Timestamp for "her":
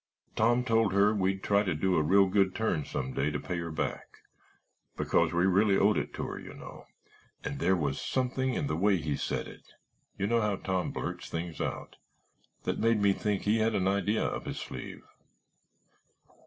0.93-1.13, 3.59-3.69, 6.23-6.39